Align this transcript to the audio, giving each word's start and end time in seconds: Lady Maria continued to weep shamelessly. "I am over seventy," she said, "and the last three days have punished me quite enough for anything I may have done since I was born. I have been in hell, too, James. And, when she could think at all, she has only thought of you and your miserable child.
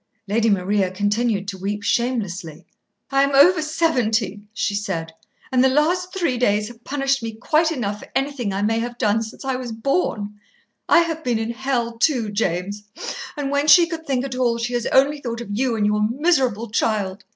Lady 0.27 0.49
Maria 0.49 0.89
continued 0.89 1.47
to 1.47 1.59
weep 1.59 1.83
shamelessly. 1.83 2.65
"I 3.11 3.21
am 3.21 3.35
over 3.35 3.61
seventy," 3.61 4.41
she 4.51 4.73
said, 4.73 5.11
"and 5.51 5.63
the 5.63 5.69
last 5.69 6.11
three 6.11 6.39
days 6.39 6.69
have 6.69 6.83
punished 6.83 7.21
me 7.21 7.33
quite 7.33 7.71
enough 7.71 7.99
for 7.99 8.07
anything 8.15 8.51
I 8.51 8.63
may 8.63 8.79
have 8.79 8.97
done 8.97 9.21
since 9.21 9.45
I 9.45 9.57
was 9.57 9.71
born. 9.71 10.39
I 10.89 11.01
have 11.01 11.23
been 11.23 11.37
in 11.37 11.51
hell, 11.51 11.99
too, 11.99 12.31
James. 12.31 12.81
And, 13.37 13.51
when 13.51 13.67
she 13.67 13.85
could 13.85 14.07
think 14.07 14.25
at 14.25 14.33
all, 14.33 14.57
she 14.57 14.73
has 14.73 14.87
only 14.87 15.21
thought 15.21 15.39
of 15.39 15.49
you 15.55 15.75
and 15.75 15.85
your 15.85 16.01
miserable 16.09 16.71
child. 16.71 17.23